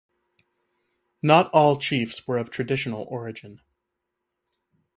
Not 1.21 1.51
all 1.51 1.75
chiefs 1.75 2.25
were 2.27 2.39
of 2.39 2.49
traditional 2.49 3.03
origin. 3.03 3.61